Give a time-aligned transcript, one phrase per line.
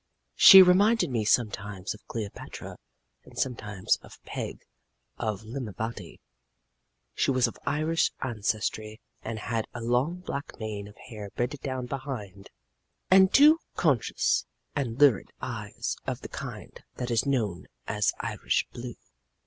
[0.33, 2.77] She reminded me sometimes of Cleopatra
[3.23, 4.63] and sometimes of Peg
[5.19, 6.17] of Limmavaddy.
[7.13, 11.85] She was of Irish ancestry and had a long black mane of hair braided down
[11.85, 12.49] behind,
[13.11, 18.95] and two conscious and lurid eyes of the kind that is known as Irish blue.